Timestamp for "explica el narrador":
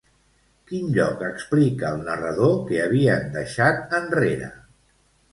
1.25-2.55